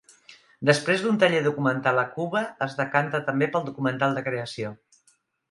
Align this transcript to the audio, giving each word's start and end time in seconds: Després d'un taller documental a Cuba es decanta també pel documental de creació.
Després 0.69 1.03
d'un 1.03 1.19
taller 1.23 1.41
documental 1.47 2.01
a 2.05 2.05
Cuba 2.15 2.41
es 2.67 2.73
decanta 2.81 3.21
també 3.29 3.51
pel 3.53 3.69
documental 3.69 4.19
de 4.19 4.27
creació. 4.31 4.75